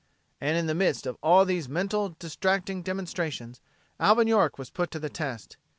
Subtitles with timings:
[0.41, 3.61] And in the midst of all of these mental distracting demonstrations
[3.99, 5.57] Alvin York was put to the test.